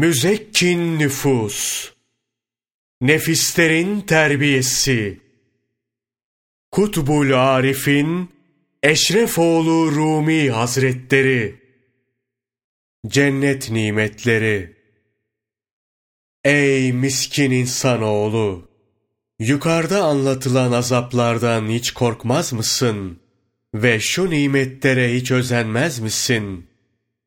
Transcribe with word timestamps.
Müzekkin 0.00 0.98
nüfus, 0.98 1.90
nefislerin 3.00 4.00
terbiyesi, 4.00 5.20
Kutbul 6.70 7.32
Arif'in 7.32 8.30
Eşrefoğlu 8.82 9.92
Rumi 9.92 10.50
Hazretleri, 10.50 11.60
Cennet 13.06 13.70
nimetleri, 13.70 14.76
Ey 16.44 16.92
miskin 16.92 17.50
insanoğlu! 17.50 18.68
Yukarıda 19.38 20.04
anlatılan 20.04 20.72
azaplardan 20.72 21.68
hiç 21.68 21.90
korkmaz 21.90 22.52
mısın? 22.52 23.20
Ve 23.74 24.00
şu 24.00 24.30
nimetlere 24.30 25.14
hiç 25.14 25.30
özenmez 25.30 25.98
misin? 25.98 26.66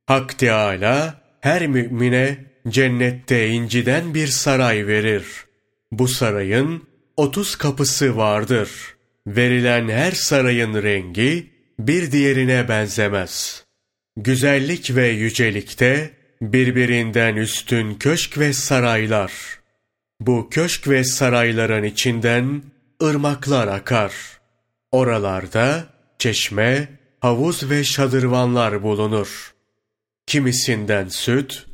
Hak 0.05 0.40
Teâlâ 0.40 1.21
her 1.40 1.68
mümine 1.68 2.53
cennette 2.70 3.48
inciden 3.48 4.14
bir 4.14 4.27
saray 4.27 4.88
verir. 4.88 5.26
Bu 5.91 6.08
sarayın 6.08 6.84
otuz 7.17 7.55
kapısı 7.55 8.17
vardır. 8.17 8.70
Verilen 9.27 9.90
her 9.90 10.12
sarayın 10.12 10.84
rengi 10.84 11.49
bir 11.80 12.12
diğerine 12.12 12.70
benzemez. 12.70 13.63
Güzellik 14.18 14.95
ve 14.95 15.07
yücelikte 15.07 16.12
birbirinden 16.41 17.35
üstün 17.35 17.95
köşk 17.95 18.38
ve 18.38 18.54
saraylar. 18.54 19.32
Bu 20.20 20.49
köşk 20.49 20.88
ve 20.88 21.04
sarayların 21.04 21.84
içinden 21.84 22.63
ırmaklar 23.04 23.68
akar. 23.68 24.13
Oralarda 24.91 25.88
çeşme, 26.20 26.88
havuz 27.20 27.70
ve 27.70 27.84
şadırvanlar 27.84 28.84
bulunur. 28.84 29.54
Kimisinden 30.27 31.07
süt, 31.07 31.66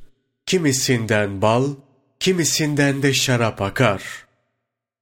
kimisinden 0.50 1.42
bal, 1.42 1.76
kimisinden 2.20 3.04
de 3.04 3.14
şarap 3.14 3.62
akar. 3.62 4.04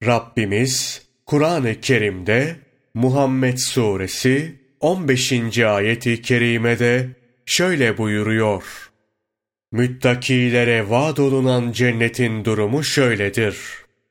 Rabbimiz 0.06 1.02
Kur'an-ı 1.26 1.80
Kerim'de 1.80 2.56
Muhammed 2.94 3.58
Suresi 3.58 4.54
15. 4.80 5.58
ayeti 5.58 6.22
kerimede 6.22 7.08
şöyle 7.46 7.98
buyuruyor. 7.98 8.90
Müttakilere 9.72 10.90
vaad 10.90 11.16
olunan 11.16 11.72
cennetin 11.72 12.44
durumu 12.44 12.84
şöyledir. 12.84 13.56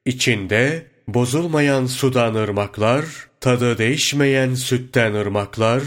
İçinde 0.06 0.86
bozulmayan 1.08 1.86
sudan 1.86 2.36
ırmaklar, 2.36 3.06
tadı 3.40 3.78
değişmeyen 3.78 4.54
sütten 4.54 5.14
ırmaklar, 5.14 5.84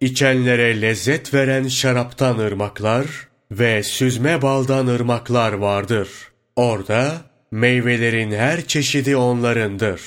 içenlere 0.00 0.80
lezzet 0.80 1.34
veren 1.34 1.68
şaraptan 1.68 2.38
ırmaklar 2.38 3.33
ve 3.58 3.82
süzme 3.82 4.42
baldan 4.42 4.86
ırmaklar 4.86 5.52
vardır. 5.52 6.08
Orada 6.56 7.20
meyvelerin 7.50 8.30
her 8.30 8.66
çeşidi 8.66 9.16
onlarındır. 9.16 10.00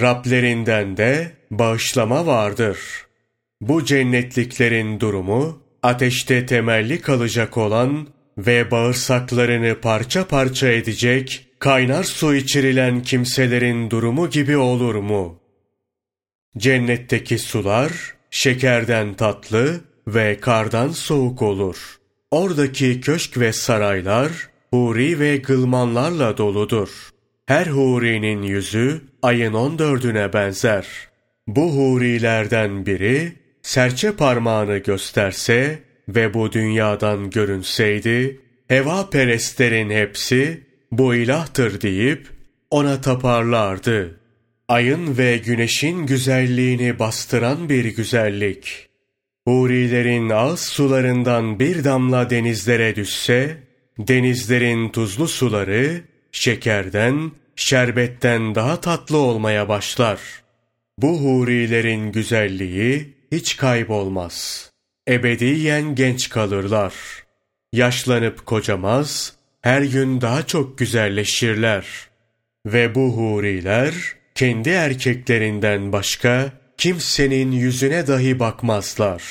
Rablerinden 0.00 0.96
de 0.96 1.32
bağışlama 1.50 2.26
vardır. 2.26 2.78
Bu 3.60 3.84
cennetliklerin 3.84 5.00
durumu, 5.00 5.62
ateşte 5.82 6.46
temelli 6.46 7.00
kalacak 7.00 7.56
olan 7.56 8.08
ve 8.38 8.70
bağırsaklarını 8.70 9.80
parça 9.80 10.28
parça 10.28 10.68
edecek, 10.68 11.46
kaynar 11.58 12.04
su 12.04 12.34
içirilen 12.34 13.02
kimselerin 13.02 13.90
durumu 13.90 14.30
gibi 14.30 14.56
olur 14.56 14.94
mu? 14.94 15.40
Cennetteki 16.56 17.38
sular, 17.38 17.92
şekerden 18.30 19.14
tatlı 19.14 19.80
ve 20.06 20.40
kardan 20.40 20.88
soğuk 20.88 21.42
olur. 21.42 21.97
Oradaki 22.30 23.00
köşk 23.00 23.38
ve 23.38 23.52
saraylar, 23.52 24.32
huri 24.70 25.20
ve 25.20 25.36
gılmanlarla 25.36 26.38
doludur. 26.38 26.88
Her 27.46 27.66
hurinin 27.66 28.42
yüzü 28.42 29.00
ayın 29.22 29.52
on 29.52 29.78
dördüne 29.78 30.32
benzer. 30.32 30.86
Bu 31.46 31.76
hurilerden 31.76 32.86
biri, 32.86 33.32
serçe 33.62 34.12
parmağını 34.12 34.78
gösterse 34.78 35.78
ve 36.08 36.34
bu 36.34 36.52
dünyadan 36.52 37.30
görünseydi, 37.30 38.40
heva 38.68 39.10
perestlerin 39.10 39.90
hepsi 39.90 40.66
bu 40.92 41.14
ilahtır 41.14 41.80
deyip 41.80 42.28
ona 42.70 43.00
taparlardı. 43.00 44.20
Ayın 44.68 45.18
ve 45.18 45.36
güneşin 45.36 46.06
güzelliğini 46.06 46.98
bastıran 46.98 47.68
bir 47.68 47.84
güzellik. 47.84 48.87
Hurilerin 49.48 50.30
ağız 50.30 50.60
sularından 50.60 51.58
bir 51.58 51.84
damla 51.84 52.30
denizlere 52.30 52.96
düşse, 52.96 53.56
denizlerin 53.98 54.88
tuzlu 54.88 55.28
suları 55.28 56.00
şekerden, 56.32 57.32
şerbetten 57.56 58.54
daha 58.54 58.80
tatlı 58.80 59.16
olmaya 59.16 59.68
başlar. 59.68 60.20
Bu 60.98 61.20
hurilerin 61.20 62.12
güzelliği 62.12 63.14
hiç 63.32 63.56
kaybolmaz. 63.56 64.70
Ebediyen 65.08 65.94
genç 65.94 66.28
kalırlar. 66.28 66.94
Yaşlanıp 67.72 68.46
kocamaz, 68.46 69.36
her 69.62 69.82
gün 69.82 70.20
daha 70.20 70.46
çok 70.46 70.78
güzelleşirler. 70.78 71.86
Ve 72.66 72.94
bu 72.94 73.16
huriler, 73.16 73.94
kendi 74.34 74.68
erkeklerinden 74.68 75.92
başka 75.92 76.52
kimsenin 76.78 77.52
yüzüne 77.52 78.06
dahi 78.06 78.38
bakmazlar. 78.38 79.22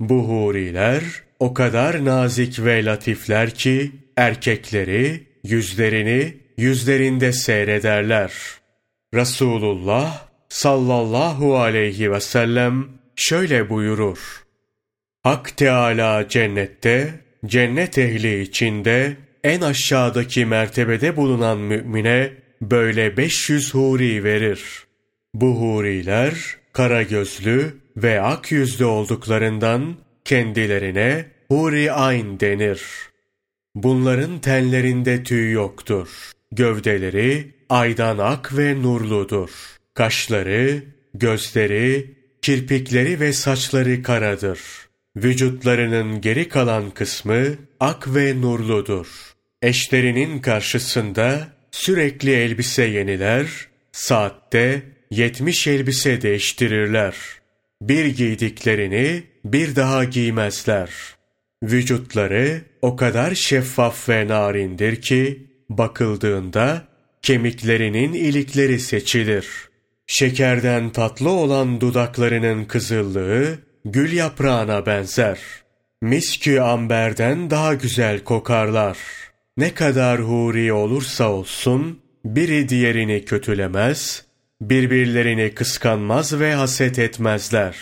Bu 0.00 0.28
huriler 0.28 1.02
o 1.38 1.54
kadar 1.54 2.04
nazik 2.04 2.64
ve 2.64 2.84
latifler 2.84 3.50
ki 3.50 3.92
erkekleri 4.16 5.26
yüzlerini 5.44 6.36
yüzlerinde 6.56 7.32
seyrederler. 7.32 8.32
Resulullah 9.14 10.28
sallallahu 10.48 11.58
aleyhi 11.58 12.12
ve 12.12 12.20
sellem 12.20 12.88
şöyle 13.16 13.70
buyurur. 13.70 14.44
Hak 15.22 15.56
Teala 15.56 16.28
cennette, 16.28 17.14
cennet 17.46 17.98
ehli 17.98 18.42
içinde 18.42 19.16
en 19.44 19.60
aşağıdaki 19.60 20.46
mertebede 20.46 21.16
bulunan 21.16 21.58
mümine 21.58 22.32
böyle 22.62 23.16
500 23.16 23.74
huri 23.74 24.24
verir. 24.24 24.62
Bu 25.34 25.60
huriler 25.60 26.61
kara 26.72 27.02
gözlü 27.02 27.76
ve 27.96 28.20
ak 28.20 28.52
yüzlü 28.52 28.84
olduklarından 28.84 29.94
kendilerine 30.24 31.26
huri 31.48 31.92
ayn 31.92 32.40
denir. 32.40 32.82
Bunların 33.74 34.38
tenlerinde 34.38 35.22
tüy 35.22 35.52
yoktur. 35.52 36.08
Gövdeleri 36.52 37.50
aydan 37.68 38.18
ak 38.18 38.56
ve 38.56 38.82
nurludur. 38.82 39.50
Kaşları, 39.94 40.82
gözleri, 41.14 42.14
kirpikleri 42.42 43.20
ve 43.20 43.32
saçları 43.32 44.02
karadır. 44.02 44.60
Vücutlarının 45.16 46.20
geri 46.20 46.48
kalan 46.48 46.90
kısmı 46.90 47.44
ak 47.80 48.14
ve 48.14 48.40
nurludur. 48.40 49.06
Eşlerinin 49.62 50.40
karşısında 50.40 51.48
sürekli 51.70 52.30
elbise 52.30 52.84
yeniler, 52.84 53.46
saatte 53.92 54.82
yetmiş 55.12 55.66
elbise 55.66 56.22
değiştirirler. 56.22 57.16
Bir 57.82 58.06
giydiklerini 58.06 59.22
bir 59.44 59.76
daha 59.76 60.04
giymezler. 60.04 60.90
Vücutları 61.62 62.60
o 62.82 62.96
kadar 62.96 63.34
şeffaf 63.34 64.08
ve 64.08 64.28
narindir 64.28 65.00
ki, 65.00 65.46
bakıldığında 65.68 66.84
kemiklerinin 67.22 68.12
ilikleri 68.12 68.80
seçilir. 68.80 69.46
Şekerden 70.06 70.90
tatlı 70.90 71.30
olan 71.30 71.80
dudaklarının 71.80 72.64
kızıllığı, 72.64 73.58
gül 73.84 74.12
yaprağına 74.12 74.86
benzer. 74.86 75.38
Miskü 76.02 76.58
amberden 76.58 77.50
daha 77.50 77.74
güzel 77.74 78.24
kokarlar. 78.24 78.98
Ne 79.56 79.74
kadar 79.74 80.20
huri 80.20 80.72
olursa 80.72 81.30
olsun, 81.30 82.00
biri 82.24 82.68
diğerini 82.68 83.24
kötülemez, 83.24 84.24
birbirlerini 84.70 85.54
kıskanmaz 85.54 86.40
ve 86.40 86.54
haset 86.54 86.98
etmezler. 86.98 87.76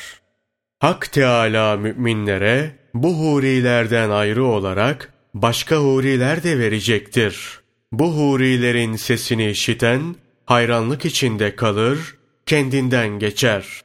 Hak 0.78 1.12
Teâlâ 1.12 1.76
müminlere 1.76 2.76
bu 2.94 3.14
hurilerden 3.14 4.10
ayrı 4.10 4.44
olarak 4.44 5.12
başka 5.34 5.76
huriler 5.76 6.42
de 6.42 6.58
verecektir. 6.58 7.60
Bu 7.92 8.16
hurilerin 8.16 8.96
sesini 8.96 9.50
işiten 9.50 10.16
hayranlık 10.46 11.04
içinde 11.04 11.56
kalır, 11.56 12.16
kendinden 12.46 13.18
geçer. 13.18 13.80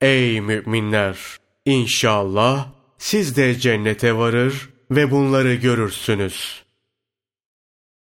Ey 0.00 0.40
müminler! 0.40 1.16
İnşallah 1.64 2.68
siz 2.98 3.36
de 3.36 3.58
cennete 3.58 4.16
varır 4.16 4.68
ve 4.90 5.10
bunları 5.10 5.54
görürsünüz. 5.54 6.62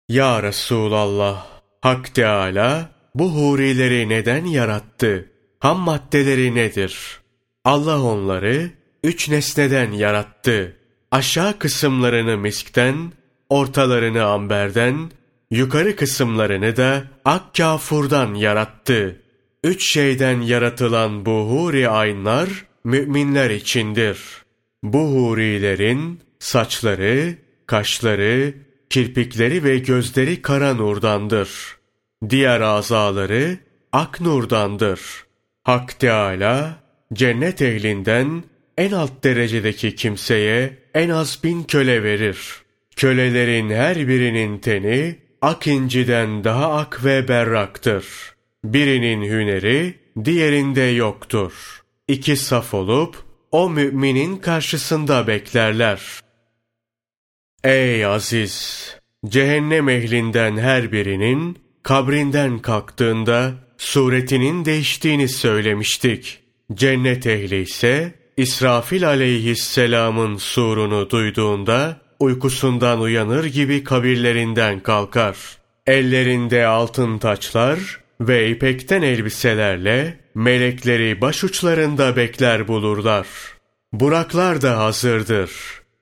Ya 0.09 0.43
Resulallah! 0.43 1.47
Hak 1.81 2.15
Teâlâ 2.15 2.96
bu 3.19 3.29
hurileri 3.29 4.09
neden 4.09 4.45
yarattı? 4.45 5.31
Ham 5.59 5.79
maddeleri 5.79 6.55
nedir? 6.55 7.19
Allah 7.65 8.01
onları 8.01 8.69
üç 9.03 9.29
nesneden 9.29 9.91
yarattı. 9.91 10.77
Aşağı 11.11 11.59
kısımlarını 11.59 12.37
miskten, 12.37 13.11
ortalarını 13.49 14.25
amberden, 14.25 15.11
yukarı 15.51 15.95
kısımlarını 15.95 16.77
da 16.77 17.03
ak 17.25 17.55
kafurdan 17.55 18.33
yarattı. 18.33 19.21
Üç 19.63 19.93
şeyden 19.93 20.41
yaratılan 20.41 21.25
bu 21.25 21.49
huri 21.49 21.89
aynlar 21.89 22.49
müminler 22.83 23.49
içindir. 23.49 24.19
Bu 24.83 24.99
hurilerin 24.99 26.19
saçları, 26.39 27.35
kaşları, 27.65 28.53
kirpikleri 28.89 29.63
ve 29.63 29.77
gözleri 29.77 30.41
kara 30.41 30.73
nurdandır. 30.73 31.76
Diğer 32.29 32.61
azaları 32.61 33.57
ak 33.91 34.21
nurdandır. 34.21 35.01
Hak 35.63 35.99
Teâlâ, 35.99 36.83
cennet 37.13 37.61
ehlinden 37.61 38.43
en 38.77 38.91
alt 38.91 39.23
derecedeki 39.23 39.95
kimseye 39.95 40.77
en 40.93 41.09
az 41.09 41.39
bin 41.43 41.63
köle 41.63 42.03
verir. 42.03 42.39
Kölelerin 42.95 43.69
her 43.69 44.07
birinin 44.07 44.57
teni 44.57 45.15
ak 45.41 45.67
inciden 45.67 46.43
daha 46.43 46.73
ak 46.73 47.05
ve 47.05 47.27
berraktır. 47.27 48.05
Birinin 48.63 49.21
hüneri 49.21 49.93
diğerinde 50.25 50.81
yoktur. 50.81 51.83
İki 52.07 52.35
saf 52.35 52.73
olup 52.73 53.23
o 53.51 53.69
müminin 53.69 54.37
karşısında 54.37 55.27
beklerler. 55.27 56.01
Ey 57.63 58.05
aziz! 58.05 58.87
Cehennem 59.25 59.89
ehlinden 59.89 60.57
her 60.57 60.91
birinin 60.91 61.66
kabrinden 61.87 62.59
kalktığında 62.59 63.53
suretinin 63.77 64.65
değiştiğini 64.65 65.29
söylemiştik. 65.29 66.39
Cennet 66.73 67.27
ehli 67.27 67.61
ise 67.61 68.13
İsrafil 68.37 69.07
aleyhisselamın 69.07 70.37
surunu 70.37 71.09
duyduğunda 71.09 72.01
uykusundan 72.19 73.01
uyanır 73.01 73.45
gibi 73.45 73.83
kabirlerinden 73.83 74.79
kalkar. 74.79 75.37
Ellerinde 75.85 76.65
altın 76.65 77.17
taçlar 77.17 77.79
ve 78.21 78.49
ipekten 78.49 79.01
elbiselerle 79.01 80.17
melekleri 80.35 81.21
başuçlarında 81.21 82.15
bekler 82.15 82.67
bulurlar. 82.67 83.27
Buraklar 83.93 84.61
da 84.61 84.77
hazırdır. 84.77 85.51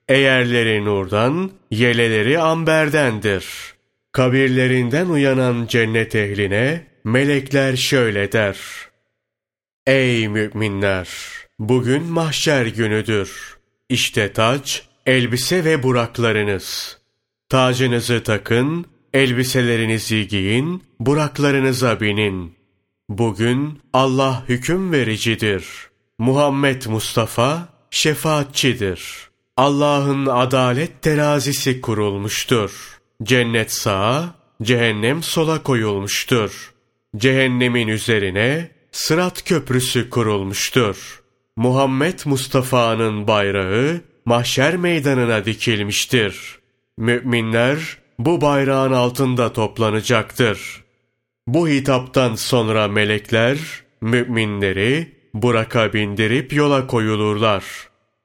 Eğerleri 0.08 0.84
nurdan, 0.84 1.50
yeleleri 1.70 2.38
amberdendir. 2.38 3.75
Kabirlerinden 4.16 5.06
uyanan 5.06 5.66
cennet 5.66 6.14
ehline 6.14 6.86
melekler 7.04 7.76
şöyle 7.76 8.32
der. 8.32 8.58
Ey 9.86 10.28
müminler! 10.28 11.08
Bugün 11.58 12.02
mahşer 12.02 12.66
günüdür. 12.66 13.58
İşte 13.88 14.32
taç, 14.32 14.88
elbise 15.06 15.64
ve 15.64 15.82
buraklarınız. 15.82 16.98
Tacınızı 17.48 18.22
takın, 18.22 18.86
elbiselerinizi 19.12 20.28
giyin, 20.28 20.82
buraklarınıza 21.00 22.00
binin. 22.00 22.54
Bugün 23.08 23.80
Allah 23.92 24.44
hüküm 24.48 24.92
vericidir. 24.92 25.66
Muhammed 26.18 26.82
Mustafa 26.86 27.68
şefaatçidir. 27.90 29.30
Allah'ın 29.56 30.26
adalet 30.26 31.02
terazisi 31.02 31.80
kurulmuştur. 31.80 32.95
Cennet 33.22 33.72
sağa, 33.72 34.34
cehennem 34.62 35.22
sola 35.22 35.62
koyulmuştur. 35.62 36.74
Cehennemin 37.16 37.88
üzerine 37.88 38.70
sırat 38.92 39.44
köprüsü 39.44 40.10
kurulmuştur. 40.10 41.22
Muhammed 41.56 42.18
Mustafa'nın 42.24 43.28
bayrağı 43.28 44.00
mahşer 44.24 44.76
meydanına 44.76 45.44
dikilmiştir. 45.44 46.58
Müminler 46.98 47.98
bu 48.18 48.40
bayrağın 48.40 48.92
altında 48.92 49.52
toplanacaktır. 49.52 50.84
Bu 51.46 51.68
hitaptan 51.68 52.34
sonra 52.34 52.88
melekler 52.88 53.58
müminleri 54.00 55.12
buraka 55.34 55.92
bindirip 55.92 56.52
yola 56.52 56.86
koyulurlar. 56.86 57.64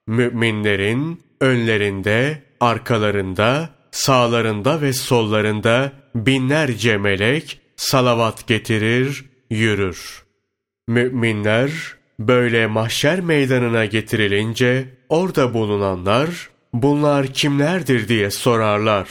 Müminlerin 0.07 1.21
önlerinde, 1.41 2.43
arkalarında, 2.59 3.69
sağlarında 3.91 4.81
ve 4.81 4.93
sollarında 4.93 5.91
binlerce 6.15 6.97
melek 6.97 7.59
salavat 7.75 8.47
getirir, 8.47 9.25
yürür. 9.49 10.23
Müminler 10.88 11.71
böyle 12.19 12.67
mahşer 12.67 13.19
meydanına 13.19 13.85
getirilince 13.85 14.85
orada 15.09 15.53
bulunanlar 15.53 16.49
bunlar 16.73 17.27
kimlerdir 17.27 18.07
diye 18.07 18.31
sorarlar. 18.31 19.09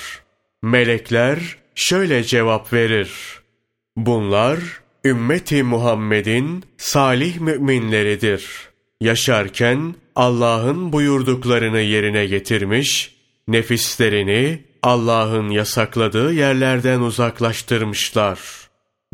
Melekler 0.63 1.57
şöyle 1.75 2.25
cevap 2.25 2.73
verir. 2.73 3.13
Bunlar 3.97 4.59
ümmeti 5.05 5.63
Muhammed'in 5.63 6.65
salih 6.77 7.41
müminleridir. 7.41 8.47
Yaşarken 9.01 9.95
Allah'ın 10.17 10.93
buyurduklarını 10.93 11.81
yerine 11.81 12.27
getirmiş, 12.27 13.17
nefislerini 13.49 14.70
Allah'ın 14.83 15.49
yasakladığı 15.49 16.33
yerlerden 16.33 17.01
uzaklaştırmışlar. 17.01 18.41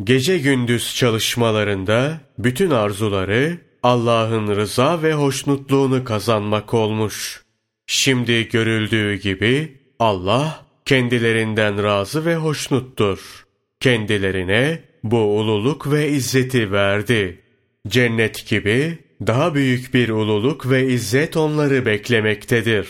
Gece 0.03 0.37
gündüz 0.37 0.95
çalışmalarında 0.95 2.21
bütün 2.37 2.71
arzuları 2.71 3.57
Allah'ın 3.83 4.55
rıza 4.55 5.01
ve 5.01 5.13
hoşnutluğunu 5.13 6.03
kazanmak 6.03 6.73
olmuş. 6.73 7.43
Şimdi 7.87 8.49
görüldüğü 8.49 9.15
gibi 9.15 9.77
Allah 9.99 10.65
kendilerinden 10.85 11.83
razı 11.83 12.25
ve 12.25 12.35
hoşnuttur. 12.35 13.45
Kendilerine 13.79 14.83
bu 15.03 15.39
ululuk 15.39 15.91
ve 15.91 16.09
izzeti 16.09 16.71
verdi. 16.71 17.41
Cennet 17.87 18.47
gibi 18.47 18.97
daha 19.27 19.55
büyük 19.55 19.93
bir 19.93 20.09
ululuk 20.09 20.69
ve 20.69 20.87
izzet 20.87 21.37
onları 21.37 21.85
beklemektedir. 21.85 22.87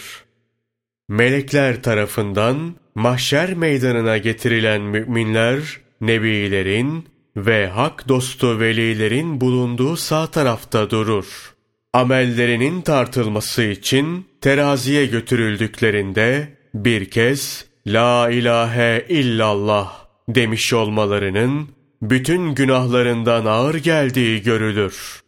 Melekler 1.10 1.84
tarafından 1.84 2.76
mahşer 2.96 3.54
meydanına 3.54 4.18
getirilen 4.18 4.82
müminler, 4.82 5.60
nebilerin 6.02 7.06
ve 7.38 7.68
hak 7.68 8.08
dostu 8.08 8.60
velilerin 8.60 9.42
bulunduğu 9.42 9.98
sağ 9.98 10.28
tarafta 10.32 10.90
durur. 10.90 11.56
Amellerinin 11.94 12.82
tartılması 12.82 13.64
için 13.64 14.26
teraziye 14.42 15.06
götürüldüklerinde 15.06 16.58
bir 16.74 17.10
kez 17.10 17.66
La 17.88 18.30
ilahe 18.30 19.06
illallah 19.10 20.06
demiş 20.30 20.74
olmalarının 20.74 21.70
bütün 22.02 22.56
günahlarından 22.56 23.46
ağır 23.46 23.76
geldiği 23.76 24.42
görülür. 24.42 25.22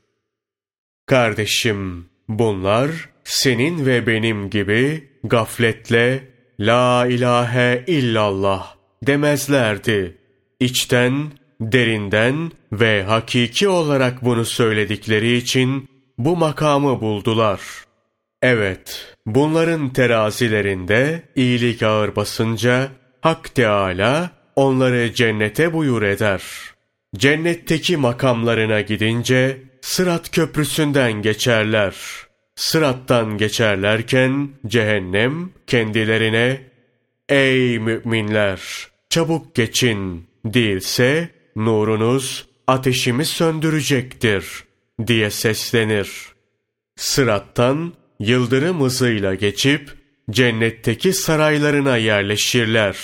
Kardeşim, 1.06 2.06
bunlar 2.28 3.10
senin 3.24 3.86
ve 3.86 4.08
benim 4.08 4.50
gibi 4.50 5.09
gafletle 5.24 6.28
La 6.60 7.08
ilahe 7.08 7.84
illallah 7.88 8.76
demezlerdi. 9.04 10.18
İçten, 10.60 11.32
derinden 11.62 12.52
ve 12.72 13.04
hakiki 13.04 13.68
olarak 13.68 14.26
bunu 14.26 14.46
söyledikleri 14.46 15.38
için 15.38 15.90
bu 16.18 16.38
makamı 16.38 17.02
buldular. 17.02 17.62
Evet, 18.42 19.16
bunların 19.26 19.94
terazilerinde 19.94 21.24
iyilik 21.36 21.84
ağır 21.84 22.16
basınca 22.16 22.88
Hak 23.22 23.56
Teâlâ 23.56 24.30
onları 24.56 25.14
cennete 25.14 25.74
buyur 25.74 26.02
eder. 26.02 26.44
Cennetteki 27.16 27.98
makamlarına 27.98 28.82
gidince 28.82 29.58
Sırat 29.82 30.32
köprüsünden 30.32 31.12
geçerler. 31.12 31.96
Sırattan 32.60 33.38
geçerlerken 33.38 34.50
cehennem 34.68 35.50
kendilerine 35.68 36.62
Ey 37.30 37.80
müminler! 37.80 38.62
Çabuk 39.10 39.56
geçin! 39.56 40.28
Değilse 40.46 41.30
nurunuz 41.56 42.48
ateşimi 42.68 43.26
söndürecektir 43.26 44.64
diye 45.08 45.30
seslenir. 45.32 46.12
Sırattan 46.96 47.94
yıldırım 48.20 48.82
hızıyla 48.82 49.36
geçip 49.36 49.90
cennetteki 50.32 51.14
saraylarına 51.14 51.98
yerleşirler. 51.98 52.98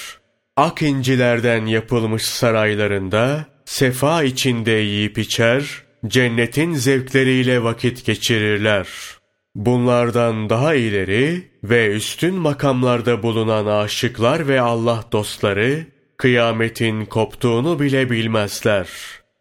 Ak 0.56 0.82
incilerden 0.82 1.66
yapılmış 1.66 2.24
saraylarında 2.24 3.46
sefa 3.66 4.24
içinde 4.24 4.72
yiyip 4.72 5.18
içer, 5.18 5.84
cennetin 6.08 6.74
zevkleriyle 6.74 7.64
vakit 7.64 8.06
geçirirler. 8.06 9.15
Bunlardan 9.56 10.50
daha 10.50 10.76
ileri 10.76 11.44
ve 11.64 11.92
üstün 11.92 12.36
makamlarda 12.36 13.24
bulunan 13.24 13.66
aşıklar 13.66 14.48
ve 14.48 14.62
Allah 14.62 15.04
dostları, 15.12 15.86
kıyametin 16.18 17.06
koptuğunu 17.06 17.80
bile 17.80 18.10
bilmezler. 18.10 18.88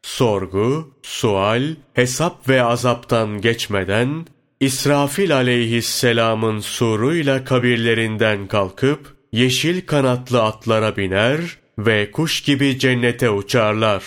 Sorgu, 0.03 0.95
sual, 1.03 1.63
hesap 1.95 2.49
ve 2.49 2.63
azaptan 2.63 3.41
geçmeden, 3.41 4.27
İsrafil 4.61 5.37
aleyhisselamın 5.37 6.61
suruyla 6.61 7.45
kabirlerinden 7.45 8.47
kalkıp, 8.47 9.17
yeşil 9.33 9.87
kanatlı 9.87 10.43
atlara 10.43 10.97
biner 10.97 11.41
ve 11.79 12.11
kuş 12.11 12.41
gibi 12.41 12.79
cennete 12.79 13.31
uçarlar. 13.31 14.05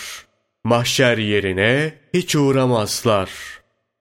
Mahşer 0.63 1.17
yerine 1.17 1.93
hiç 2.13 2.35
uğramazlar. 2.35 3.29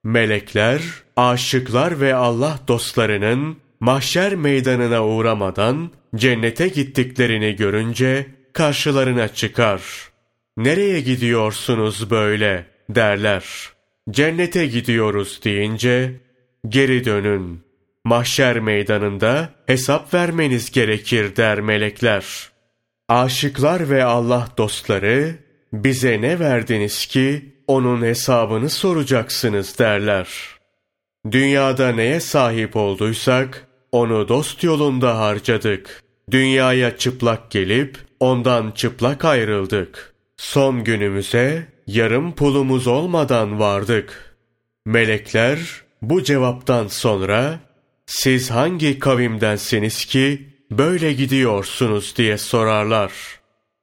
Melekler, 0.04 0.80
aşıklar 1.16 2.00
ve 2.00 2.14
Allah 2.14 2.58
dostlarının 2.68 3.56
mahşer 3.80 4.34
meydanına 4.34 5.06
uğramadan 5.06 5.90
cennete 6.16 6.68
gittiklerini 6.68 7.56
görünce 7.56 8.26
karşılarına 8.52 9.28
çıkar. 9.28 9.82
Nereye 10.56 11.00
gidiyorsunuz 11.00 12.10
böyle 12.10 12.66
derler. 12.90 13.44
Cennete 14.10 14.66
gidiyoruz 14.66 15.40
deyince 15.44 16.12
geri 16.68 17.04
dönün. 17.04 17.66
Mahşer 18.04 18.60
meydanında 18.60 19.48
hesap 19.66 20.14
vermeniz 20.14 20.70
gerekir 20.70 21.36
der 21.36 21.60
melekler. 21.60 22.50
Aşıklar 23.08 23.90
ve 23.90 24.04
Allah 24.04 24.48
dostları 24.58 25.34
bize 25.72 26.20
ne 26.20 26.40
verdiniz 26.40 27.06
ki 27.06 27.54
onun 27.66 28.02
hesabını 28.02 28.70
soracaksınız 28.70 29.78
derler. 29.78 30.55
Dünyada 31.30 31.92
neye 31.92 32.20
sahip 32.20 32.76
olduysak 32.76 33.66
onu 33.92 34.28
dost 34.28 34.64
yolunda 34.64 35.18
harcadık. 35.18 36.02
Dünyaya 36.30 36.96
çıplak 36.96 37.50
gelip 37.50 37.98
ondan 38.20 38.70
çıplak 38.70 39.24
ayrıldık. 39.24 40.14
Son 40.36 40.84
günümüze 40.84 41.66
yarım 41.86 42.34
pulumuz 42.34 42.86
olmadan 42.86 43.60
vardık. 43.60 44.36
Melekler 44.86 45.58
bu 46.02 46.22
cevaptan 46.22 46.86
sonra 46.86 47.60
siz 48.06 48.50
hangi 48.50 48.98
kavimdensiniz 48.98 50.04
ki 50.04 50.48
böyle 50.70 51.12
gidiyorsunuz 51.12 52.14
diye 52.16 52.38
sorarlar. 52.38 53.12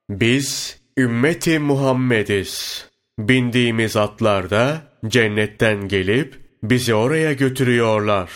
Biz 0.09 0.79
ümmeti 0.97 1.59
Muhammediz. 1.59 2.85
Bindiğimiz 3.19 3.97
atlarda 3.97 4.81
cennetten 5.07 5.87
gelip 5.87 6.42
bizi 6.63 6.93
oraya 6.93 7.33
götürüyorlar 7.33 8.29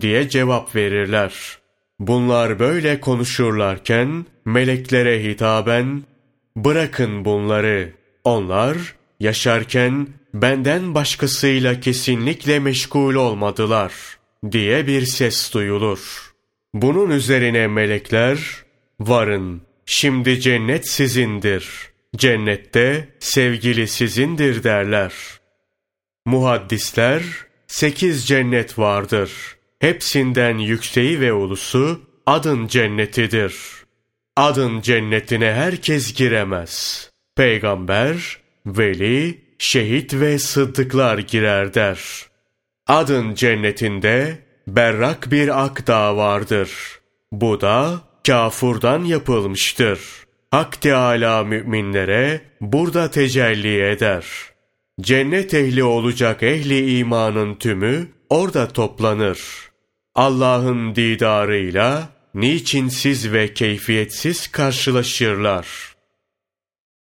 diye 0.00 0.28
cevap 0.28 0.76
verirler. 0.76 1.58
Bunlar 1.98 2.58
böyle 2.58 3.00
konuşurlarken 3.00 4.26
meleklere 4.44 5.24
hitaben 5.24 6.02
bırakın 6.56 7.24
bunları. 7.24 7.92
Onlar 8.24 8.76
yaşarken 9.20 10.08
benden 10.34 10.94
başkasıyla 10.94 11.80
kesinlikle 11.80 12.58
meşgul 12.58 13.14
olmadılar 13.14 13.92
diye 14.52 14.86
bir 14.86 15.06
ses 15.06 15.54
duyulur. 15.54 16.32
Bunun 16.74 17.10
üzerine 17.10 17.66
melekler 17.66 18.38
varın 19.00 19.62
şimdi 19.86 20.40
cennet 20.40 20.88
sizindir. 20.88 21.92
Cennette 22.16 23.08
sevgili 23.18 23.88
sizindir 23.88 24.64
derler. 24.64 25.12
Muhaddisler 26.26 27.22
sekiz 27.72 28.26
cennet 28.26 28.78
vardır. 28.78 29.32
Hepsinden 29.78 30.58
yükseği 30.58 31.20
ve 31.20 31.32
ulusu 31.32 32.00
adın 32.26 32.66
cennetidir. 32.66 33.54
Adın 34.36 34.80
cennetine 34.80 35.52
herkes 35.52 36.14
giremez. 36.14 37.10
Peygamber, 37.36 38.38
veli, 38.66 39.44
şehit 39.58 40.14
ve 40.14 40.38
sıddıklar 40.38 41.18
girer 41.18 41.74
der. 41.74 42.00
Adın 42.86 43.34
cennetinde 43.34 44.38
berrak 44.66 45.30
bir 45.30 45.64
ak 45.64 45.86
dağ 45.86 46.16
vardır. 46.16 46.70
Bu 47.32 47.60
da 47.60 48.00
kafurdan 48.26 49.04
yapılmıştır. 49.04 50.00
Hak 50.50 50.80
Teâlâ 50.80 51.44
müminlere 51.44 52.40
burada 52.60 53.10
tecelli 53.10 53.90
eder. 53.90 54.51
Cennet 55.00 55.54
ehli 55.54 55.84
olacak 55.84 56.42
ehli 56.42 56.98
imanın 56.98 57.54
tümü 57.54 58.08
orada 58.30 58.68
toplanır. 58.68 59.40
Allah'ın 60.14 60.94
didarıyla 60.94 62.08
niçinsiz 62.34 63.32
ve 63.32 63.54
keyfiyetsiz 63.54 64.46
karşılaşırlar. 64.46 65.66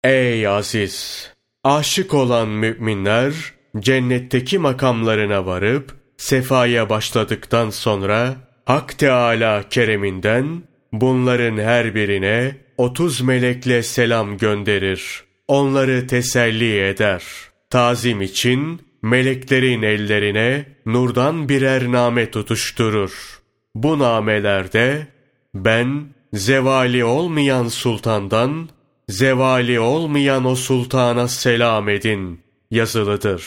Ey 0.03 0.47
aziz! 0.47 1.29
Aşık 1.63 2.13
olan 2.13 2.47
müminler 2.47 3.33
cennetteki 3.79 4.57
makamlarına 4.59 5.45
varıp 5.45 5.95
sefaya 6.17 6.89
başladıktan 6.89 7.69
sonra 7.69 8.35
Hak 8.65 8.97
Teâlâ 8.97 9.69
kereminden 9.69 10.63
bunların 10.91 11.57
her 11.57 11.95
birine 11.95 12.57
otuz 12.77 13.21
melekle 13.21 13.83
selam 13.83 14.37
gönderir. 14.37 15.23
Onları 15.47 16.07
teselli 16.07 16.81
eder. 16.81 17.48
Tazim 17.69 18.21
için 18.21 18.81
meleklerin 19.01 19.81
ellerine 19.81 20.65
nurdan 20.85 21.49
birer 21.49 21.91
name 21.91 22.31
tutuşturur. 22.31 23.41
Bu 23.75 23.99
namelerde 23.99 25.07
ben 25.55 26.05
zevali 26.33 27.03
olmayan 27.03 27.67
sultandan 27.67 28.69
zevali 29.09 29.79
olmayan 29.79 30.45
o 30.45 30.55
sultana 30.55 31.27
selam 31.27 31.89
edin 31.89 32.39
yazılıdır. 32.71 33.43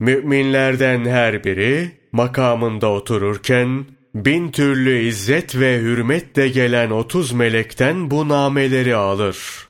Müminlerden 0.00 1.04
her 1.04 1.44
biri 1.44 1.90
makamında 2.12 2.88
otururken 2.90 3.86
bin 4.14 4.50
türlü 4.50 4.98
izzet 4.98 5.56
ve 5.56 5.78
hürmetle 5.78 6.48
gelen 6.48 6.90
otuz 6.90 7.32
melekten 7.32 8.10
bu 8.10 8.28
nameleri 8.28 8.96
alır. 8.96 9.67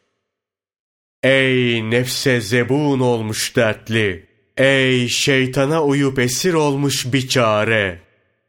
Ey 1.23 1.91
nefse 1.91 2.41
zebun 2.41 3.01
olmuş 3.01 3.57
dertli! 3.57 4.27
Ey 4.57 5.09
şeytana 5.09 5.85
uyup 5.85 6.19
esir 6.19 6.55
olmuş 6.55 7.13
biçare! 7.13 8.01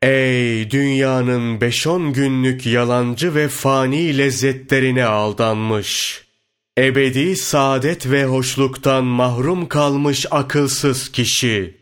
Ey 0.01 0.71
dünyanın 0.71 1.61
beş 1.61 1.87
on 1.87 2.13
günlük 2.13 2.65
yalancı 2.65 3.35
ve 3.35 3.47
fani 3.47 4.17
lezzetlerine 4.17 5.05
aldanmış! 5.05 6.21
Ebedi 6.77 7.35
saadet 7.35 8.11
ve 8.11 8.25
hoşluktan 8.25 9.03
mahrum 9.03 9.67
kalmış 9.67 10.25
akılsız 10.31 11.11
kişi! 11.11 11.77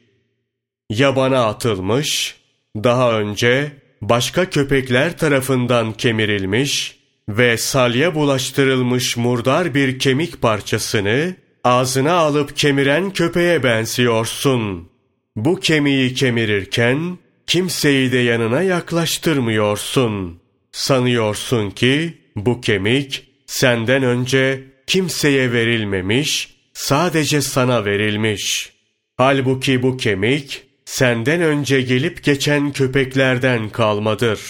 Yabana 0.89 1.46
atılmış, 1.46 2.36
daha 2.75 3.20
önce 3.20 3.72
başka 4.01 4.50
köpekler 4.50 5.17
tarafından 5.17 5.94
kemirilmiş 5.94 6.96
ve 7.29 7.57
salya 7.57 8.15
bulaştırılmış 8.15 9.17
murdar 9.17 9.74
bir 9.74 10.00
kemik 10.00 10.41
parçasını 10.41 11.36
ağzına 11.63 12.13
alıp 12.13 12.57
kemiren 12.57 13.13
köpeğe 13.13 13.63
benziyorsun. 13.63 14.89
Bu 15.36 15.60
kemiği 15.60 16.13
kemirirken 16.13 17.17
kimseyi 17.48 18.12
de 18.12 18.17
yanına 18.17 18.62
yaklaştırmıyorsun. 18.62 20.39
Sanıyorsun 20.72 21.69
ki 21.69 22.17
bu 22.36 22.62
kemik 22.62 23.27
senden 23.46 24.03
önce 24.03 24.63
kimseye 24.88 25.51
verilmemiş, 25.51 26.57
sadece 26.74 27.41
sana 27.41 27.86
verilmiş. 27.86 28.74
Halbuki 29.17 29.84
bu 29.84 29.98
kemik 29.98 30.63
senden 30.86 31.41
önce 31.41 31.81
gelip 31.81 32.24
geçen 32.24 32.72
köpeklerden 32.72 33.69
kalmadır. 33.69 34.41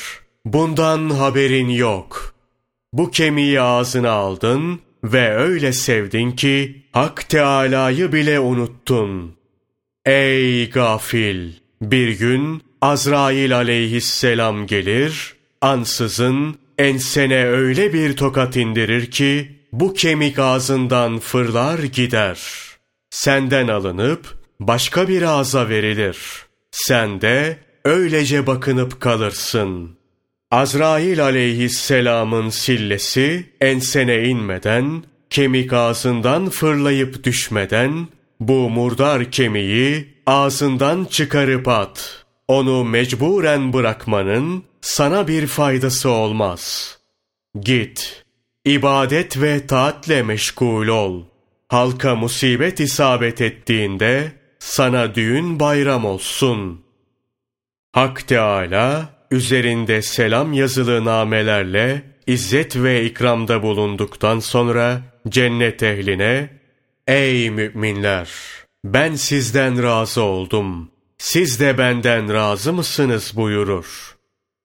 Bundan 0.46 1.10
haberin 1.10 1.69
yok. 1.69 2.37
Bu 2.94 3.12
kemiği 3.12 3.62
ağzına 3.62 4.12
aldın 4.12 4.79
ve 5.03 5.36
öyle 5.36 5.74
sevdin 5.74 6.32
ki 6.32 6.84
Hak 6.91 7.29
Teâlâ'yı 7.29 8.13
bile 8.13 8.39
unuttun. 8.39 9.36
Ey 10.06 10.70
gafil! 10.70 11.51
Bir 11.82 12.10
gün 12.20 12.62
Azrail 12.82 13.56
aleyhisselam 13.56 14.67
gelir, 14.67 15.36
ansızın 15.62 16.56
ensene 16.77 17.46
öyle 17.46 17.94
bir 17.94 18.15
tokat 18.15 18.56
indirir 18.56 19.12
ki 19.12 19.51
bu 19.72 19.94
kemik 19.94 20.39
ağzından 20.39 21.20
fırlar 21.20 21.79
gider. 21.79 22.39
Senden 23.10 23.67
alınıp 23.67 24.38
başka 24.60 25.08
bir 25.08 25.22
ağza 25.22 25.70
verilir. 25.70 26.17
Sen 26.72 27.22
de 27.22 27.58
öylece 27.86 28.48
bakınıp 28.48 29.01
kalırsın. 29.01 29.96
Azrail 30.51 31.23
aleyhisselamın 31.23 32.49
sillesi 32.49 33.53
ensene 33.61 34.23
inmeden, 34.23 35.03
kemik 35.29 35.73
ağzından 35.73 36.49
fırlayıp 36.49 37.23
düşmeden, 37.23 38.07
bu 38.39 38.69
murdar 38.69 39.31
kemiği 39.31 40.13
ağzından 40.25 41.05
çıkarıp 41.05 41.67
at. 41.67 42.25
Onu 42.47 42.83
mecburen 42.83 43.73
bırakmanın 43.73 44.63
sana 44.81 45.27
bir 45.27 45.47
faydası 45.47 46.09
olmaz. 46.09 46.93
Git, 47.59 48.23
ibadet 48.65 49.41
ve 49.41 49.67
taatle 49.67 50.23
meşgul 50.23 50.87
ol. 50.87 51.23
Halka 51.67 52.15
musibet 52.15 52.79
isabet 52.79 53.41
ettiğinde, 53.41 54.31
sana 54.59 55.15
düğün 55.15 55.59
bayram 55.59 56.05
olsun. 56.05 56.81
Hak 57.91 58.27
Teâlâ, 58.27 59.16
üzerinde 59.31 60.01
selam 60.01 60.53
yazılı 60.53 61.05
namelerle 61.05 62.01
izzet 62.27 62.75
ve 62.75 63.05
ikramda 63.05 63.63
bulunduktan 63.63 64.39
sonra 64.39 65.01
cennet 65.29 65.84
ehline 65.84 66.50
Ey 67.07 67.50
müminler! 67.50 68.29
Ben 68.86 69.15
sizden 69.15 69.84
razı 69.84 70.22
oldum. 70.22 70.91
Siz 71.17 71.60
de 71.60 71.77
benden 71.77 72.34
razı 72.34 72.74
mısınız 72.74 73.34
buyurur. 73.36 74.15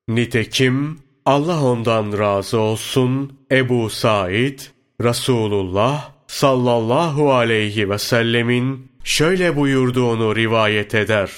Nitekim 0.09 0.99
Allah 1.27 1.65
ondan 1.65 2.19
razı 2.19 2.59
olsun 2.59 3.39
Ebu 3.53 3.91
Said, 3.91 4.59
Resulullah 5.03 6.11
sallallahu 6.27 7.33
aleyhi 7.33 7.91
ve 7.91 7.99
sellemin 7.99 8.93
şöyle 9.05 9.57
buyurduğunu 9.57 10.37
rivayet 10.37 10.95
eder. 10.95 11.31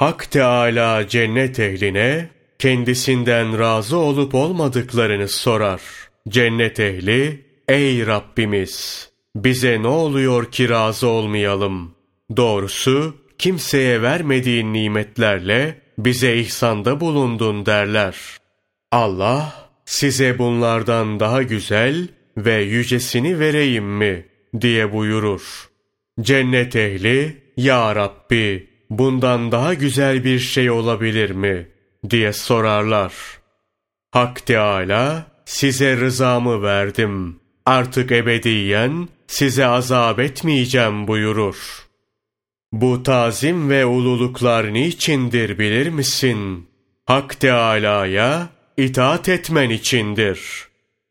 Hak 0.00 0.30
Teâlâ 0.30 1.08
cennet 1.08 1.58
ehline 1.58 2.28
kendisinden 2.58 3.58
razı 3.58 3.96
olup 3.96 4.34
olmadıklarını 4.34 5.28
sorar. 5.28 5.80
Cennet 6.28 6.80
ehli, 6.80 7.44
ey 7.68 8.06
Rabbimiz! 8.06 9.08
Bize 9.36 9.82
ne 9.82 9.86
oluyor 9.86 10.50
ki 10.50 10.68
razı 10.68 11.08
olmayalım? 11.08 11.94
Doğrusu 12.36 13.16
kimseye 13.38 14.02
vermediğin 14.02 14.72
nimetlerle 14.72 15.80
bize 15.98 16.36
ihsanda 16.36 17.00
bulundun 17.00 17.66
derler. 17.66 18.16
Allah 18.92 19.70
size 19.84 20.38
bunlardan 20.38 21.20
daha 21.20 21.42
güzel 21.42 22.08
ve 22.36 22.54
yücesini 22.54 23.38
vereyim 23.38 23.86
mi 23.96 24.26
diye 24.60 24.92
buyurur. 24.92 25.68
Cennet 26.20 26.76
ehli 26.76 27.42
ya 27.56 27.96
Rabbi 27.96 28.69
bundan 28.90 29.52
daha 29.52 29.74
güzel 29.74 30.24
bir 30.24 30.38
şey 30.38 30.70
olabilir 30.70 31.30
mi 31.30 31.68
diye 32.10 32.32
sorarlar. 32.32 33.12
Hak 34.10 34.46
Teâlâ 34.46 35.26
size 35.44 35.96
rızamı 35.96 36.62
verdim. 36.62 37.40
Artık 37.66 38.12
ebediyen 38.12 39.08
size 39.26 39.66
azap 39.66 40.18
etmeyeceğim 40.18 41.08
buyurur. 41.08 41.86
Bu 42.72 43.02
tazim 43.02 43.70
ve 43.70 43.86
ululuklar 43.86 44.72
niçindir 44.74 45.58
bilir 45.58 45.88
misin? 45.88 46.66
Hak 47.06 47.40
Teâlâ'ya 47.40 48.48
itaat 48.76 49.28
etmen 49.28 49.70
içindir. 49.70 50.40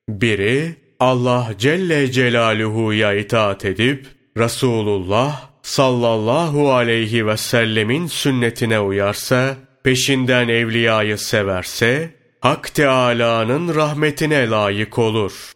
Biri, 0.10 0.76
Allah 1.00 1.52
Celle 1.58 2.12
Celaluhu'ya 2.12 3.14
itaat 3.14 3.66
edip, 3.66 4.08
Resulullah 4.38 5.49
sallallahu 5.64 6.74
aleyhi 6.74 7.28
ve 7.28 7.38
sellemin 7.38 8.08
sünnetine 8.08 8.80
uyarsa, 8.80 9.58
peşinden 9.84 10.48
evliyayı 10.48 11.18
severse, 11.18 12.10
Hak 12.42 12.76
Teâlâ'nın 12.76 13.76
rahmetine 13.76 14.50
layık 14.50 15.00
olur. 15.00 15.52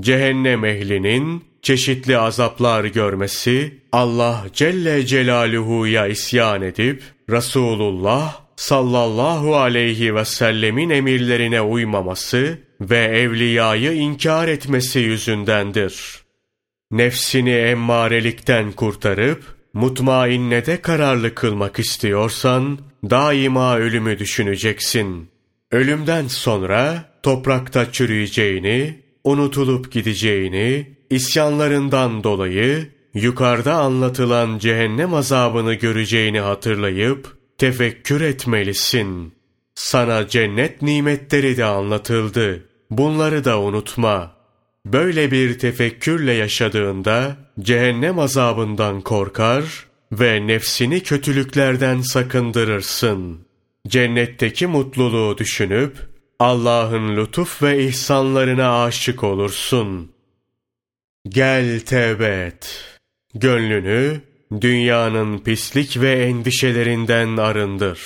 Cehennem 0.00 0.64
ehlinin 0.64 1.44
çeşitli 1.62 2.18
azaplar 2.18 2.84
görmesi, 2.84 3.80
Allah 3.92 4.44
Celle 4.52 5.06
Celaluhu'ya 5.06 6.06
isyan 6.06 6.62
edip, 6.62 7.02
Resulullah 7.30 8.40
sallallahu 8.56 9.56
aleyhi 9.56 10.14
ve 10.14 10.24
sellemin 10.24 10.90
emirlerine 10.90 11.60
uymaması 11.60 12.58
ve 12.80 12.98
evliyayı 12.98 13.92
inkar 13.92 14.48
etmesi 14.48 14.98
yüzündendir. 14.98 16.25
Nefsini 16.90 17.54
emmarelikten 17.54 18.72
kurtarıp, 18.72 19.44
mutmainnede 19.72 20.82
kararlı 20.82 21.34
kılmak 21.34 21.78
istiyorsan, 21.78 22.78
daima 23.10 23.76
ölümü 23.76 24.18
düşüneceksin. 24.18 25.30
Ölümden 25.70 26.28
sonra 26.28 27.04
toprakta 27.22 27.92
çürüyeceğini, 27.92 29.02
unutulup 29.24 29.92
gideceğini, 29.92 30.96
isyanlarından 31.10 32.24
dolayı 32.24 32.90
yukarıda 33.14 33.74
anlatılan 33.74 34.58
cehennem 34.58 35.14
azabını 35.14 35.74
göreceğini 35.74 36.40
hatırlayıp 36.40 37.36
tefekkür 37.58 38.20
etmelisin. 38.20 39.34
Sana 39.74 40.28
cennet 40.28 40.82
nimetleri 40.82 41.56
de 41.56 41.64
anlatıldı. 41.64 42.68
Bunları 42.90 43.44
da 43.44 43.60
unutma. 43.60 44.35
Böyle 44.86 45.30
bir 45.30 45.58
tefekkürle 45.58 46.32
yaşadığında 46.32 47.36
cehennem 47.60 48.18
azabından 48.18 49.00
korkar 49.00 49.86
ve 50.12 50.46
nefsini 50.46 51.02
kötülüklerden 51.02 52.00
sakındırırsın. 52.00 53.46
Cennetteki 53.88 54.66
mutluluğu 54.66 55.38
düşünüp 55.38 55.96
Allah'ın 56.38 57.16
lütuf 57.16 57.62
ve 57.62 57.84
ihsanlarına 57.84 58.84
aşık 58.84 59.24
olursun. 59.24 60.12
Gel 61.28 61.80
tevbe 61.80 62.44
et. 62.46 62.84
Gönlünü 63.34 64.20
dünyanın 64.60 65.38
pislik 65.38 66.00
ve 66.00 66.12
endişelerinden 66.12 67.36
arındır. 67.36 68.00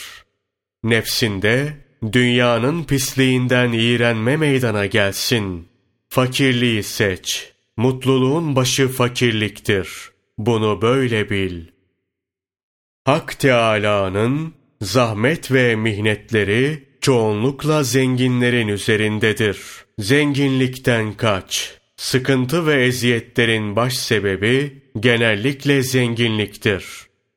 Nefsinde 0.84 1.72
dünyanın 2.12 2.84
pisliğinden 2.84 3.72
iğrenme 3.72 4.36
meydana 4.36 4.86
gelsin. 4.86 5.69
Fakirliği 6.12 6.83
seç. 6.83 7.53
Mutluluğun 7.77 8.57
başı 8.57 8.88
fakirliktir. 8.88 9.88
Bunu 10.38 10.83
böyle 10.83 11.31
bil. 11.31 11.64
Hak 13.05 13.38
Teâlâ'nın 13.38 14.55
zahmet 14.81 15.53
ve 15.53 15.77
mihnetleri 15.77 16.88
çoğunlukla 17.01 17.83
zenginlerin 17.83 18.68
üzerindedir. 18.68 19.59
Zenginlikten 19.99 21.12
kaç. 21.12 21.79
Sıkıntı 21.96 22.66
ve 22.66 22.85
eziyetlerin 22.85 23.77
baş 23.77 23.96
sebebi 23.96 24.83
genellikle 25.01 25.83
zenginliktir. 25.83 26.85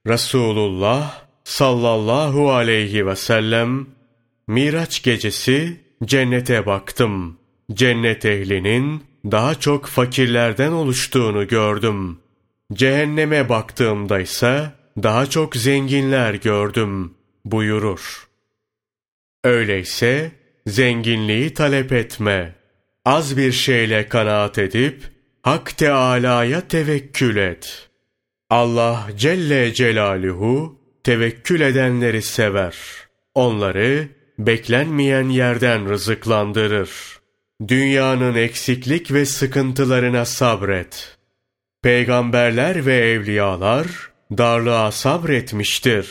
Resulullah 0.07 1.25
sallallahu 1.43 2.51
aleyhi 2.51 3.07
ve 3.07 3.15
sellem 3.15 3.87
Miraç 4.47 5.03
gecesi 5.03 5.81
cennete 6.05 6.65
baktım. 6.65 7.42
Cennet 7.71 8.25
ehlinin 8.25 9.03
daha 9.31 9.55
çok 9.55 9.85
fakirlerden 9.85 10.71
oluştuğunu 10.71 11.47
gördüm. 11.47 12.19
Cehenneme 12.73 13.49
baktığımda 13.49 14.19
ise 14.19 14.71
daha 15.03 15.25
çok 15.25 15.55
zenginler 15.55 16.33
gördüm 16.33 17.13
buyurur. 17.45 18.27
Öyleyse 19.43 20.31
zenginliği 20.67 21.53
talep 21.53 21.91
etme. 21.91 22.55
Az 23.05 23.37
bir 23.37 23.51
şeyle 23.51 24.07
kanaat 24.09 24.57
edip 24.57 25.03
Hak 25.41 25.77
Teâlâ'ya 25.77 26.67
tevekkül 26.67 27.37
et. 27.37 27.89
Allah 28.49 29.07
Celle 29.17 29.73
Celaluhu 29.73 30.79
tevekkül 31.03 31.61
edenleri 31.61 32.21
sever. 32.21 32.75
Onları 33.35 34.07
beklenmeyen 34.39 35.29
yerden 35.29 35.89
rızıklandırır. 35.89 37.22
Dünyanın 37.67 38.35
eksiklik 38.35 39.11
ve 39.11 39.25
sıkıntılarına 39.25 40.25
sabret. 40.25 41.17
Peygamberler 41.83 42.85
ve 42.85 42.95
evliyalar 42.95 43.87
darlığa 44.37 44.91
sabretmiştir. 44.91 46.07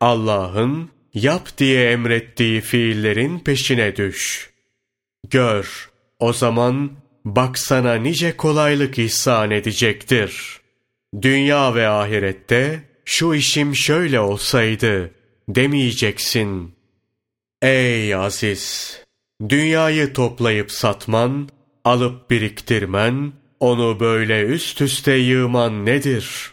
Allah'ın 0.00 0.90
yap 1.14 1.58
diye 1.58 1.90
emrettiği 1.90 2.60
fiillerin 2.60 3.38
peşine 3.38 3.96
düş. 3.96 4.50
Gör, 5.30 5.90
o 6.18 6.32
zaman 6.32 6.92
baksana 7.24 7.94
nice 7.94 8.36
kolaylık 8.36 8.98
ihsan 8.98 9.50
edecektir. 9.50 10.60
Dünya 11.22 11.74
ve 11.74 11.88
ahirette 11.88 12.82
şu 13.04 13.34
işim 13.34 13.76
şöyle 13.76 14.20
olsaydı 14.20 15.10
demeyeceksin. 15.48 16.74
Ey 17.62 18.14
aziz! 18.14 19.03
Dünyayı 19.48 20.12
toplayıp 20.12 20.72
satman, 20.72 21.48
alıp 21.84 22.30
biriktirmen, 22.30 23.32
onu 23.60 24.00
böyle 24.00 24.42
üst 24.42 24.80
üste 24.80 25.12
yığman 25.12 25.86
nedir? 25.86 26.52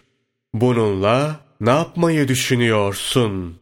Bununla 0.54 1.40
ne 1.62 1.70
yapmayı 1.70 2.28
düşünüyorsun? 2.28 3.60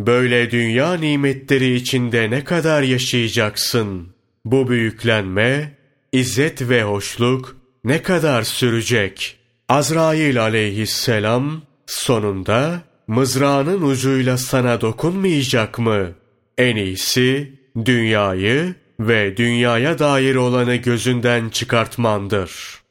Böyle 0.00 0.50
dünya 0.50 0.94
nimetleri 0.94 1.74
içinde 1.74 2.30
ne 2.30 2.44
kadar 2.44 2.82
yaşayacaksın? 2.82 4.08
Bu 4.44 4.68
büyüklenme, 4.68 5.78
izzet 6.12 6.68
ve 6.68 6.82
hoşluk 6.82 7.56
ne 7.84 8.02
kadar 8.02 8.42
sürecek? 8.42 9.36
Azrail 9.68 10.42
aleyhisselam 10.42 11.62
sonunda 11.86 12.82
mızrağının 13.06 13.82
ucuyla 13.82 14.38
sana 14.38 14.80
dokunmayacak 14.80 15.78
mı? 15.78 16.12
En 16.58 16.76
iyisi 16.76 17.52
dünyayı 17.84 18.74
ve 19.00 19.36
dünyaya 19.36 19.98
dair 19.98 20.34
olanı 20.34 20.76
gözünden 20.76 21.48
çıkartmandır.'' 21.48 22.85